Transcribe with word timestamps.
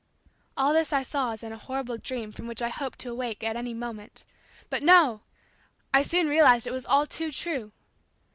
All 0.57 0.73
this 0.73 0.91
I 0.91 1.03
saw 1.03 1.31
as 1.33 1.43
in 1.43 1.51
a 1.51 1.59
horrible 1.59 1.99
dream 1.99 2.31
from 2.31 2.47
which 2.47 2.59
I 2.63 2.69
hoped 2.69 2.97
to 3.01 3.11
awake 3.11 3.43
at 3.43 3.55
any 3.55 3.75
moment. 3.75 4.25
But, 4.67 4.81
no! 4.81 5.21
I 5.93 6.01
soon 6.01 6.27
realized 6.27 6.65
it 6.65 6.73
was 6.73 6.87
all 6.87 7.05
too 7.05 7.31
true. 7.31 7.71